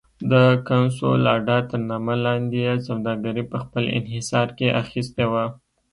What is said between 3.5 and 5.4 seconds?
په خپل انحصار کې اخیستې